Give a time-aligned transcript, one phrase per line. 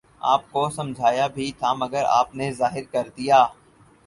[0.21, 3.45] آپ کو سمجھایا بھی تھا مگر آپ نے ظاہر کر دیا۔